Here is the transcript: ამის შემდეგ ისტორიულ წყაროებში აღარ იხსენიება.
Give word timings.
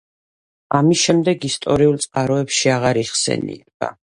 ამის 0.79 1.03
შემდეგ 1.09 1.45
ისტორიულ 1.49 2.01
წყაროებში 2.07 2.73
აღარ 2.79 3.03
იხსენიება. 3.05 3.93